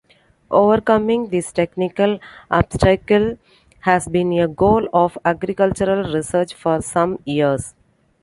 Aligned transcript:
Overcoming 0.49 1.27
this 1.27 1.51
technical 1.51 2.17
obstacle 2.49 3.37
has 3.81 4.07
been 4.07 4.33
a 4.39 4.47
goal 4.47 4.87
of 4.93 5.15
agricultural 5.23 6.11
research 6.11 6.55
for 6.55 6.81
some 6.81 7.19
years. 7.23 7.75